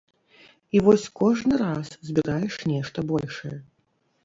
І 0.77 0.81
вось 0.87 1.05
кожны 1.19 1.59
раз 1.63 1.87
збіраеш 2.09 2.59
нешта 2.73 3.07
большае. 3.15 3.55